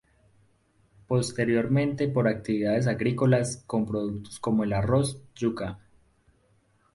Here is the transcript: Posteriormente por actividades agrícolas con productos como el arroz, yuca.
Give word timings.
Posteriormente 1.07 2.07
por 2.07 2.27
actividades 2.27 2.87
agrícolas 2.87 3.61
con 3.67 3.85
productos 3.85 4.39
como 4.39 4.63
el 4.63 4.73
arroz, 4.73 5.21
yuca. 5.35 5.77